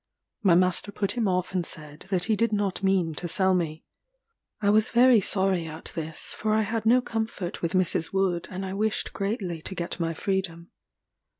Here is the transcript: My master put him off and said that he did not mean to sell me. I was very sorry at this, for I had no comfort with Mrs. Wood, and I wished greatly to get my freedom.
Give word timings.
My 0.41 0.55
master 0.55 0.91
put 0.91 1.11
him 1.11 1.27
off 1.27 1.53
and 1.53 1.63
said 1.63 2.07
that 2.09 2.23
he 2.25 2.35
did 2.35 2.51
not 2.51 2.81
mean 2.81 3.13
to 3.13 3.27
sell 3.27 3.53
me. 3.53 3.83
I 4.59 4.71
was 4.71 4.89
very 4.89 5.21
sorry 5.21 5.67
at 5.67 5.91
this, 5.93 6.33
for 6.33 6.55
I 6.55 6.61
had 6.63 6.87
no 6.87 7.03
comfort 7.03 7.61
with 7.61 7.73
Mrs. 7.73 8.11
Wood, 8.11 8.47
and 8.49 8.65
I 8.65 8.73
wished 8.73 9.13
greatly 9.13 9.61
to 9.61 9.75
get 9.75 9.99
my 9.99 10.15
freedom. 10.15 10.71